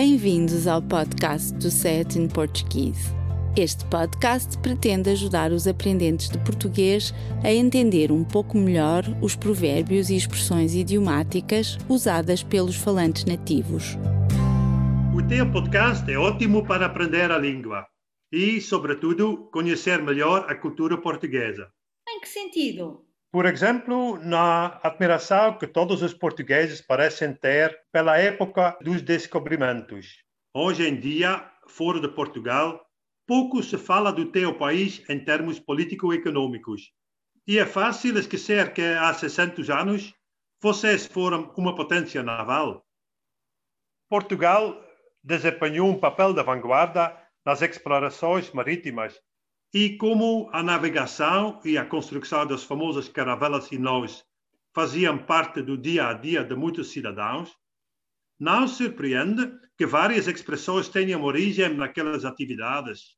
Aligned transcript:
Bem-vindos 0.00 0.68
ao 0.68 0.80
podcast 0.80 1.52
do 1.54 1.72
Set 1.72 2.16
in 2.16 2.28
Portuguese. 2.28 3.12
Este 3.56 3.84
podcast 3.86 4.56
pretende 4.58 5.10
ajudar 5.10 5.50
os 5.50 5.66
aprendentes 5.66 6.28
de 6.28 6.38
português 6.44 7.12
a 7.42 7.52
entender 7.52 8.12
um 8.12 8.22
pouco 8.22 8.56
melhor 8.56 9.02
os 9.20 9.34
provérbios 9.34 10.08
e 10.08 10.14
expressões 10.14 10.72
idiomáticas 10.72 11.76
usadas 11.88 12.44
pelos 12.44 12.76
falantes 12.76 13.24
nativos. 13.24 13.96
O 15.16 15.26
teu 15.26 15.50
podcast 15.50 16.08
é 16.08 16.16
ótimo 16.16 16.64
para 16.64 16.86
aprender 16.86 17.32
a 17.32 17.36
língua 17.36 17.84
e, 18.30 18.60
sobretudo, 18.60 19.50
conhecer 19.50 20.00
melhor 20.00 20.46
a 20.48 20.54
cultura 20.54 20.96
portuguesa. 20.96 21.72
Em 22.08 22.20
que 22.20 22.28
sentido? 22.28 23.07
Por 23.30 23.44
exemplo, 23.44 24.18
na 24.18 24.80
admiração 24.82 25.58
que 25.58 25.66
todos 25.66 26.02
os 26.02 26.14
portugueses 26.14 26.80
parecem 26.80 27.34
ter 27.34 27.78
pela 27.92 28.16
época 28.16 28.78
dos 28.80 29.02
descobrimentos. 29.02 30.24
Hoje 30.54 30.88
em 30.88 30.98
dia, 30.98 31.46
fora 31.68 32.00
de 32.00 32.08
Portugal, 32.08 32.88
pouco 33.26 33.62
se 33.62 33.76
fala 33.76 34.10
do 34.10 34.32
teu 34.32 34.56
país 34.56 35.04
em 35.10 35.22
termos 35.22 35.60
político-econômicos. 35.60 36.90
E 37.46 37.58
é 37.58 37.66
fácil 37.66 38.18
esquecer 38.18 38.72
que 38.72 38.80
há 38.80 39.12
600 39.12 39.68
anos 39.68 40.14
vocês 40.62 41.06
foram 41.06 41.52
uma 41.54 41.74
potência 41.74 42.22
naval. 42.22 42.86
Portugal 44.08 44.82
desempenhou 45.22 45.90
um 45.90 46.00
papel 46.00 46.32
de 46.32 46.42
vanguarda 46.42 47.14
nas 47.44 47.60
explorações 47.60 48.50
marítimas 48.52 49.20
e 49.72 49.96
como 49.96 50.48
a 50.52 50.62
navegação 50.62 51.60
e 51.64 51.76
a 51.76 51.84
construção 51.84 52.46
das 52.46 52.64
famosas 52.64 53.08
caravelas 53.08 53.70
e 53.70 53.78
nós 53.78 54.24
faziam 54.74 55.18
parte 55.18 55.60
do 55.60 55.76
dia 55.76 56.08
a 56.08 56.14
dia 56.14 56.42
de 56.42 56.54
muitos 56.54 56.90
cidadãos, 56.90 57.54
não 58.38 58.66
surpreende 58.68 59.50
que 59.76 59.84
várias 59.84 60.26
expressões 60.26 60.88
tenham 60.88 61.22
origem 61.22 61.74
naquelas 61.74 62.24
atividades. 62.24 63.16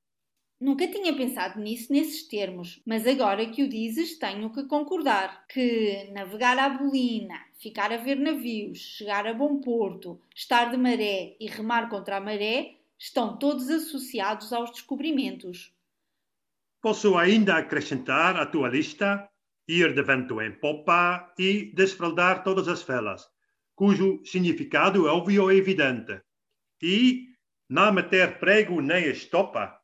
Nunca 0.61 0.89
tinha 0.89 1.15
pensado 1.15 1.61
nisso 1.61 1.93
nesses 1.93 2.27
termos, 2.27 2.83
mas 2.87 3.07
agora 3.07 3.47
que 3.47 3.63
o 3.63 3.69
dizes, 3.69 4.19
tenho 4.19 4.53
que 4.53 4.65
concordar 4.65 5.47
que 5.47 6.11
navegar 6.13 6.59
à 6.59 6.69
bolina, 6.69 7.39
ficar 7.59 7.93
a 7.93 7.97
ver 7.97 8.17
navios, 8.17 8.79
chegar 8.79 9.27
a 9.27 9.33
bom 9.33 9.61
porto, 9.61 10.21
estar 10.35 10.71
de 10.71 10.77
maré 10.77 11.37
e 11.41 11.47
remar 11.47 11.89
contra 11.89 12.19
a 12.19 12.21
maré 12.21 12.75
estão 12.99 13.39
todos 13.39 13.71
associados 13.71 14.53
aos 14.53 14.71
descobrimentos. 14.71 15.73
Posso 16.81 17.17
ainda 17.17 17.57
acrescentar 17.57 18.37
à 18.37 18.47
tua 18.47 18.69
lista 18.69 19.29
ir 19.69 19.95
de 19.95 20.03
vento 20.03 20.41
em 20.41 20.53
popa 20.53 21.33
e 21.39 21.73
desfraldar 21.75 22.43
todas 22.43 22.69
as 22.69 22.83
velas, 22.83 23.29
cujo 23.75 24.21
significado 24.25 25.07
é 25.07 25.11
óbvio 25.11 25.51
e 25.51 25.59
evidente. 25.59 26.21
E 26.83 27.29
não 27.69 27.93
meter 27.93 28.39
prego 28.39 28.81
nem 28.81 29.07
estopa 29.07 29.81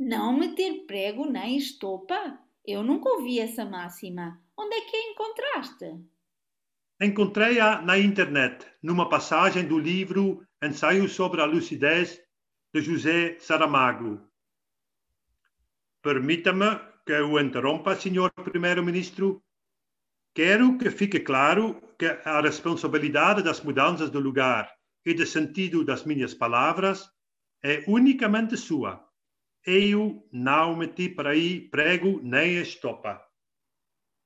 não 0.00 0.32
meter 0.32 0.86
prego 0.86 1.26
nem 1.26 1.58
estopa? 1.58 2.38
Eu 2.66 2.82
nunca 2.82 3.10
ouvi 3.10 3.38
essa 3.38 3.66
máxima. 3.66 4.40
Onde 4.56 4.74
é 4.74 4.80
que 4.80 4.96
a 4.96 5.10
encontraste? 5.10 6.00
Encontrei-a 6.98 7.82
na 7.82 7.98
internet, 7.98 8.66
numa 8.82 9.10
passagem 9.10 9.68
do 9.68 9.78
livro 9.78 10.42
Ensaio 10.62 11.06
sobre 11.06 11.42
a 11.42 11.44
Lucidez, 11.44 12.18
de 12.72 12.80
José 12.80 13.36
Saramago. 13.40 14.26
Permita-me 16.02 16.80
que 17.04 17.20
o 17.20 17.38
interrompa, 17.38 17.94
senhor 17.94 18.30
primeiro-ministro. 18.32 19.42
Quero 20.34 20.78
que 20.78 20.90
fique 20.90 21.20
claro 21.20 21.94
que 21.98 22.06
a 22.24 22.40
responsabilidade 22.40 23.42
das 23.42 23.60
mudanças 23.60 24.10
de 24.10 24.18
lugar 24.18 24.70
e 25.04 25.12
de 25.12 25.26
sentido 25.26 25.84
das 25.84 26.04
minhas 26.04 26.32
palavras 26.32 27.10
é 27.62 27.84
unicamente 27.86 28.56
sua. 28.56 29.04
Eu 29.66 30.26
não 30.32 30.76
meti 30.76 31.08
para 31.08 31.30
aí 31.30 31.68
prego 31.68 32.20
nem 32.22 32.56
estopa. 32.56 33.20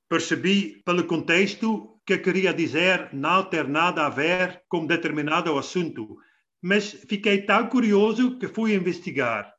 Percebi 0.08 0.82
pelo 0.84 1.06
contexto 1.06 2.00
que 2.06 2.18
queria 2.18 2.52
dizer 2.52 3.12
não 3.12 3.42
ter 3.42 3.66
nada 3.66 4.06
a 4.06 4.10
ver 4.10 4.62
com 4.68 4.86
determinado 4.86 5.58
assunto, 5.58 6.18
mas 6.62 6.92
fiquei 6.92 7.42
tão 7.42 7.66
curioso 7.68 8.38
que 8.38 8.46
fui 8.46 8.74
investigar. 8.74 9.53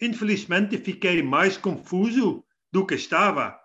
Infelizmente 0.00 0.78
fiquei 0.78 1.22
mais 1.22 1.56
confuso 1.56 2.44
do 2.72 2.86
que 2.86 2.94
estava. 2.94 3.60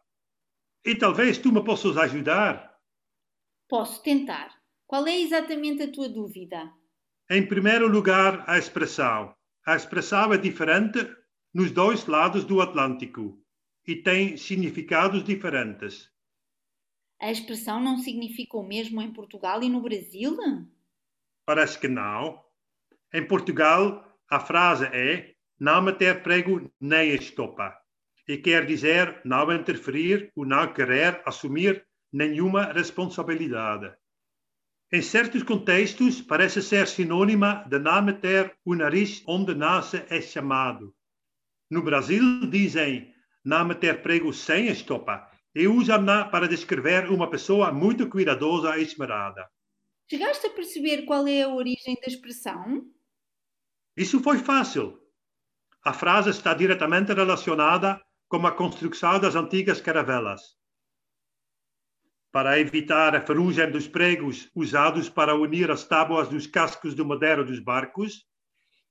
E 0.83 0.95
talvez 0.95 1.37
tu 1.37 1.51
me 1.51 1.63
possas 1.63 1.97
ajudar. 1.97 2.77
Posso 3.69 4.03
tentar. 4.03 4.53
Qual 4.85 5.07
é 5.07 5.19
exatamente 5.19 5.83
a 5.83 5.91
tua 5.91 6.09
dúvida? 6.09 6.71
Em 7.29 7.47
primeiro 7.47 7.87
lugar, 7.87 8.43
a 8.47 8.57
expressão. 8.57 9.35
A 9.65 9.75
expressão 9.75 10.31
é 10.31 10.37
diferente 10.37 10.99
nos 11.53 11.71
dois 11.71 12.05
lados 12.05 12.43
do 12.43 12.61
Atlântico 12.61 13.41
e 13.87 13.95
tem 13.95 14.37
significados 14.37 15.23
diferentes. 15.23 16.11
A 17.19 17.31
expressão 17.31 17.79
não 17.79 17.97
significa 17.97 18.57
o 18.57 18.67
mesmo 18.67 19.01
em 19.01 19.11
Portugal 19.11 19.63
e 19.63 19.69
no 19.69 19.81
Brasil? 19.81 20.37
Parece 21.45 21.79
que 21.79 21.87
não. 21.87 22.43
Em 23.13 23.25
Portugal, 23.25 24.19
a 24.29 24.39
frase 24.39 24.85
é 24.87 25.34
não 25.59 25.81
meter 25.81 26.21
prego 26.21 26.71
nem 26.79 27.13
estopa 27.13 27.73
e 28.27 28.37
quer 28.37 28.65
dizer 28.65 29.21
não 29.23 29.51
interferir 29.53 30.31
ou 30.35 30.45
não 30.45 30.73
querer 30.73 31.21
assumir 31.25 31.85
nenhuma 32.11 32.71
responsabilidade. 32.71 33.93
Em 34.91 35.01
certos 35.01 35.43
contextos, 35.43 36.21
parece 36.21 36.61
ser 36.61 36.87
sinônima 36.87 37.65
de 37.69 37.79
não 37.79 38.01
meter 38.01 38.55
o 38.63 38.75
nariz 38.75 39.23
onde 39.27 39.53
nasce 39.55 40.03
é 40.09 40.21
chamado. 40.21 40.93
No 41.69 41.81
Brasil 41.81 42.49
dizem 42.49 43.13
não 43.43 43.65
meter 43.65 44.01
prego 44.01 44.31
sem 44.33 44.67
estopa 44.67 45.29
e 45.53 45.67
usam-na 45.67 46.25
para 46.25 46.47
descrever 46.47 47.09
uma 47.09 47.29
pessoa 47.29 47.71
muito 47.71 48.07
cuidadosa 48.09 48.77
e 48.77 48.83
esmerada. 48.83 49.49
Chegaste 50.09 50.47
a 50.47 50.51
perceber 50.51 51.03
qual 51.03 51.27
é 51.27 51.43
a 51.43 51.49
origem 51.49 51.95
da 51.95 52.07
expressão? 52.07 52.85
Isso 53.97 54.21
foi 54.21 54.37
fácil. 54.37 54.99
A 55.87 55.93
frase 55.93 56.31
está 56.31 56.51
diretamente 56.55 57.13
relacionada 57.13 58.01
com 58.27 58.43
a 58.47 58.51
construção 58.51 59.19
das 59.19 59.35
antigas 59.35 59.79
caravelas. 59.79 60.41
Para 62.31 62.59
evitar 62.59 63.15
a 63.15 63.21
ferrugem 63.21 63.69
dos 63.69 63.87
pregos 63.87 64.49
usados 64.55 65.09
para 65.09 65.35
unir 65.35 65.69
as 65.69 65.87
tábuas 65.87 66.27
dos 66.27 66.47
cascos 66.47 66.95
de 66.95 67.03
madeira 67.03 67.43
dos 67.43 67.59
barcos, 67.59 68.25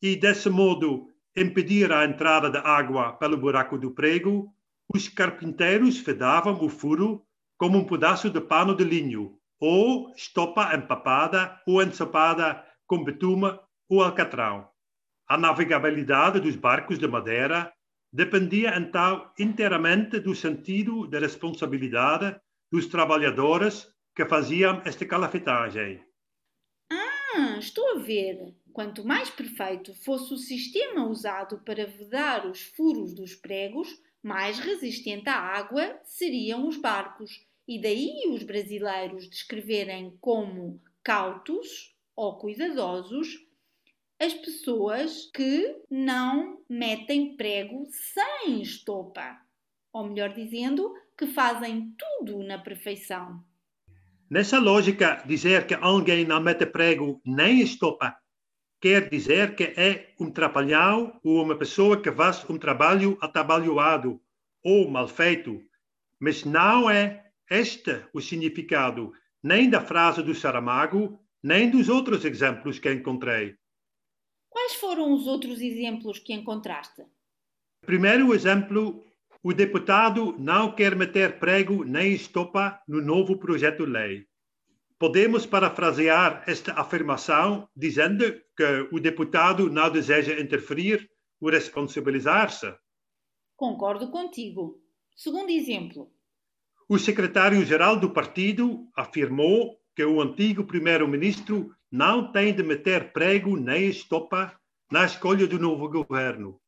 e 0.00 0.14
desse 0.14 0.48
modo 0.48 1.08
impedir 1.36 1.90
a 1.90 2.04
entrada 2.04 2.48
da 2.48 2.60
água 2.60 3.14
pelo 3.14 3.36
buraco 3.36 3.76
do 3.76 3.90
prego, 3.90 4.54
os 4.94 5.08
carpinteiros 5.08 5.98
fedavam 5.98 6.64
o 6.64 6.68
furo 6.68 7.26
como 7.58 7.76
um 7.76 7.84
pedaço 7.84 8.30
de 8.30 8.40
pano 8.40 8.72
de 8.72 8.84
linho, 8.84 9.36
ou 9.58 10.14
estopa 10.14 10.72
empapada 10.76 11.60
ou 11.66 11.82
ensopada 11.82 12.64
com 12.86 13.02
betume 13.02 13.58
ou 13.88 14.00
alcatrão. 14.00 14.72
A 15.26 15.38
navegabilidade 15.38 16.38
dos 16.38 16.54
barcos 16.54 16.98
de 16.98 17.08
madeira 17.08 17.72
dependia 18.12 18.76
então 18.76 19.32
inteiramente 19.38 20.20
do 20.20 20.34
sentido 20.34 21.06
de 21.06 21.18
responsabilidade 21.18 22.38
dos 22.70 22.86
trabalhadores 22.86 23.88
que 24.14 24.26
faziam 24.26 24.82
esta 24.84 25.06
calafetagem. 25.06 26.04
Ah, 26.90 27.56
estou 27.58 27.96
a 27.96 27.98
ver. 28.00 28.54
Quanto 28.72 29.04
mais 29.04 29.30
perfeito 29.30 29.94
fosse 29.94 30.34
o 30.34 30.36
sistema 30.36 31.06
usado 31.06 31.58
para 31.64 31.86
vedar 31.86 32.46
os 32.46 32.60
furos 32.60 33.14
dos 33.14 33.34
pregos, 33.34 33.88
mais 34.22 34.58
resistente 34.58 35.28
à 35.28 35.36
água 35.36 35.98
seriam 36.04 36.68
os 36.68 36.76
barcos, 36.76 37.46
e 37.66 37.80
daí 37.80 38.28
os 38.28 38.42
brasileiros 38.42 39.28
descreverem 39.28 40.18
como 40.20 40.82
cautos 41.02 41.96
ou 42.14 42.38
cuidadosos 42.38 43.38
as 44.20 44.34
pessoas 44.34 45.30
que 45.34 45.82
não 45.90 46.58
metem 46.68 47.36
prego 47.36 47.84
sem 47.90 48.62
estopa, 48.62 49.38
ou 49.92 50.08
melhor 50.08 50.32
dizendo, 50.32 50.92
que 51.16 51.26
fazem 51.26 51.94
tudo 51.98 52.42
na 52.42 52.58
perfeição. 52.58 53.44
Nessa 54.30 54.58
lógica, 54.58 55.22
dizer 55.26 55.66
que 55.66 55.74
alguém 55.74 56.24
não 56.24 56.40
mete 56.40 56.66
prego 56.66 57.20
nem 57.24 57.60
estopa 57.60 58.16
quer 58.84 59.08
dizer 59.08 59.54
que 59.54 59.64
é 59.78 60.12
um 60.20 60.30
trapalhão 60.30 61.18
ou 61.24 61.42
uma 61.42 61.56
pessoa 61.56 62.02
que 62.02 62.12
faz 62.12 62.44
um 62.50 62.58
trabalho 62.58 63.16
atabalhoado 63.18 64.20
ou 64.62 64.90
mal 64.90 65.08
feito. 65.08 65.58
Mas 66.20 66.44
não 66.44 66.90
é 66.90 67.24
este 67.50 68.04
o 68.12 68.20
significado 68.20 69.10
nem 69.42 69.70
da 69.70 69.80
frase 69.80 70.22
do 70.22 70.34
Saramago, 70.34 71.18
nem 71.42 71.70
dos 71.70 71.88
outros 71.88 72.26
exemplos 72.26 72.78
que 72.78 72.92
encontrei. 72.92 73.56
Quais 74.54 74.74
foram 74.76 75.12
os 75.12 75.26
outros 75.26 75.60
exemplos 75.60 76.20
que 76.20 76.32
encontraste? 76.32 77.04
Primeiro 77.84 78.32
exemplo, 78.32 79.04
o 79.42 79.52
deputado 79.52 80.36
não 80.38 80.72
quer 80.72 80.94
meter 80.94 81.40
prego 81.40 81.82
nem 81.82 82.12
estopa 82.12 82.80
no 82.86 83.02
novo 83.02 83.36
projeto 83.36 83.84
de 83.84 83.90
lei. 83.90 84.26
Podemos 84.96 85.44
parafrasear 85.44 86.44
esta 86.46 86.72
afirmação 86.74 87.68
dizendo 87.74 88.32
que 88.56 88.88
o 88.92 89.00
deputado 89.00 89.68
não 89.68 89.90
deseja 89.90 90.40
interferir 90.40 91.10
ou 91.40 91.50
responsabilizar-se? 91.50 92.72
Concordo 93.56 94.08
contigo. 94.08 94.80
Segundo 95.16 95.50
exemplo. 95.50 96.12
O 96.88 96.96
secretário-geral 96.96 97.98
do 97.98 98.10
partido 98.10 98.88
afirmou 98.94 99.80
que 99.94 100.04
o 100.04 100.20
antigo 100.20 100.64
primeiro-ministro 100.64 101.74
não 101.90 102.32
tem 102.32 102.54
de 102.54 102.62
meter 102.62 103.12
prego 103.12 103.56
nem 103.56 103.88
estopa 103.88 104.58
na 104.90 105.04
escolha 105.04 105.46
do 105.46 105.58
novo 105.58 105.88
governo. 105.88 106.60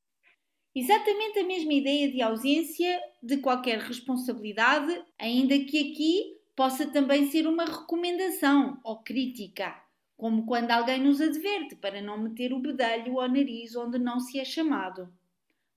Exatamente 0.75 1.38
a 1.38 1.46
mesma 1.46 1.73
ideia 1.73 2.11
de 2.12 2.20
ausência 2.20 3.00
de 3.23 3.38
qualquer 3.38 3.78
responsabilidade, 3.78 5.02
ainda 5.19 5.58
que 5.58 5.78
aqui 5.78 6.37
possa 6.55 6.87
também 6.87 7.31
ser 7.31 7.46
uma 7.46 7.64
recomendação 7.64 8.78
ou 8.84 9.02
crítica, 9.02 9.75
como 10.17 10.44
quando 10.46 10.70
alguém 10.70 11.00
nos 11.00 11.20
adverte 11.20 11.76
para 11.76 12.00
não 12.02 12.19
meter 12.19 12.52
o 12.52 12.61
bedelho 12.61 13.19
ao 13.19 13.29
nariz 13.29 13.75
onde 13.75 13.99
não 13.99 14.20
se 14.20 14.38
é 14.38 14.44
chamado. 14.44 15.12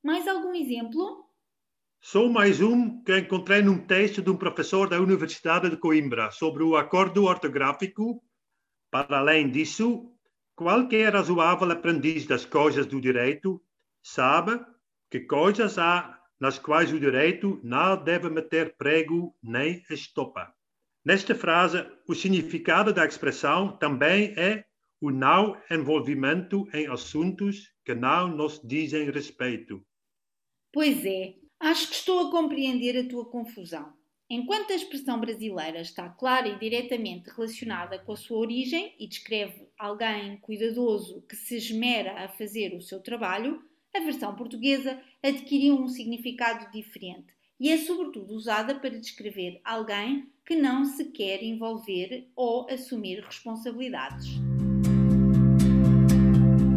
Mais 0.03 0.27
algum 0.27 0.53
exemplo? 0.53 1.28
Só 2.01 2.29
mais 2.29 2.61
um 2.61 3.03
que 3.03 3.17
encontrei 3.17 3.61
num 3.61 3.85
texto 3.85 4.21
de 4.21 4.29
um 4.29 4.37
professor 4.37 4.87
da 4.87 4.99
Universidade 4.99 5.69
de 5.69 5.77
Coimbra 5.77 6.31
sobre 6.31 6.63
o 6.63 6.77
acordo 6.77 7.25
ortográfico. 7.25 8.23
Para 8.89 9.19
além 9.19 9.51
disso, 9.51 10.09
qualquer 10.55 11.13
razoável 11.13 11.69
aprendiz 11.71 12.25
das 12.25 12.45
coisas 12.45 12.85
do 12.85 13.01
direito 13.01 13.61
sabe 14.01 14.59
que 15.11 15.19
coisas 15.19 15.77
há 15.77 16.17
nas 16.39 16.57
quais 16.57 16.91
o 16.93 16.99
direito 16.99 17.59
não 17.63 18.01
deve 18.01 18.29
meter 18.29 18.75
prego 18.77 19.35
nem 19.43 19.83
estopa. 19.89 20.53
Nesta 21.03 21.35
frase, 21.35 21.85
o 22.07 22.15
significado 22.15 22.93
da 22.93 23.05
expressão 23.05 23.75
também 23.77 24.33
é 24.37 24.63
o 25.01 25.11
não 25.11 25.61
envolvimento 25.69 26.65
em 26.73 26.87
assuntos 26.87 27.73
que 27.83 27.93
não 27.93 28.29
nos 28.29 28.61
dizem 28.63 29.11
respeito. 29.11 29.85
Pois 30.73 31.05
é, 31.05 31.33
Acho 31.59 31.89
que 31.89 31.95
estou 31.95 32.27
a 32.27 32.31
compreender 32.31 32.97
a 32.97 33.07
tua 33.07 33.25
confusão. 33.25 33.91
Enquanto 34.29 34.71
a 34.71 34.75
expressão 34.75 35.19
brasileira 35.19 35.81
está 35.81 36.07
clara 36.07 36.47
e 36.47 36.57
diretamente 36.57 37.29
relacionada 37.29 37.99
com 37.99 38.13
a 38.13 38.15
sua 38.15 38.37
origem 38.37 38.93
e 38.97 39.05
descreve 39.05 39.67
alguém 39.77 40.37
cuidadoso 40.37 41.21
que 41.27 41.35
se 41.35 41.57
esmera 41.57 42.23
a 42.23 42.29
fazer 42.29 42.73
o 42.73 42.81
seu 42.81 43.01
trabalho, 43.01 43.61
a 43.93 43.99
versão 43.99 44.33
portuguesa 44.35 45.01
adquiriu 45.21 45.75
um 45.75 45.89
significado 45.89 46.71
diferente 46.71 47.33
e 47.59 47.69
é 47.69 47.77
sobretudo 47.77 48.33
usada 48.33 48.75
para 48.75 48.97
descrever 48.97 49.59
alguém 49.65 50.31
que 50.45 50.55
não 50.55 50.85
se 50.85 51.05
quer 51.05 51.43
envolver 51.43 52.29
ou 52.37 52.69
assumir 52.69 53.19
responsabilidades. 53.19 54.27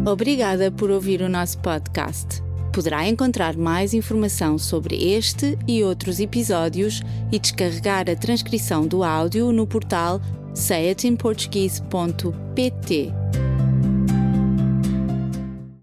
Obrigada 0.05 0.69
por 0.69 0.91
ouvir 0.91 1.21
o 1.21 1.29
nosso 1.29 1.61
podcast. 1.61 2.43
Poderá 2.73 3.07
encontrar 3.07 3.55
mais 3.55 3.93
informação 3.93 4.57
sobre 4.57 4.95
este 4.95 5.55
e 5.67 5.83
outros 5.83 6.19
episódios 6.19 7.03
e 7.31 7.37
descarregar 7.37 8.09
a 8.09 8.15
transcrição 8.15 8.87
do 8.87 9.03
áudio 9.03 9.51
no 9.51 9.67
portal 9.67 10.19
sayatinportuguese.pt. 10.55 13.13